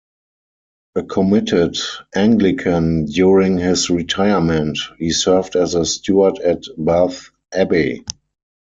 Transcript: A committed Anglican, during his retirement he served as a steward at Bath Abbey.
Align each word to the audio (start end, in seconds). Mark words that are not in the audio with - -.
A 0.95 1.03
committed 1.03 1.77
Anglican, 2.15 3.05
during 3.05 3.59
his 3.59 3.91
retirement 3.91 4.79
he 4.97 5.11
served 5.11 5.55
as 5.55 5.75
a 5.75 5.85
steward 5.85 6.39
at 6.39 6.63
Bath 6.75 7.29
Abbey. 7.53 8.03